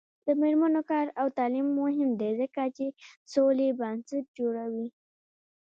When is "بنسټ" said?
3.79-4.25